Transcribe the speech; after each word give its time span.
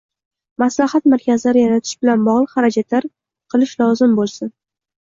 maslahat 0.63 1.09
markazlari 1.13 1.63
yaratish 1.65 1.93
bilan 2.07 2.27
bog‘liq 2.29 2.57
xarajatlar 2.57 3.09
qilish 3.55 3.79
lozim 3.87 4.23
bo‘lsin 4.23 4.57